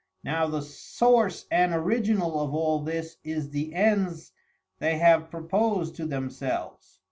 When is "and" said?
1.51-1.75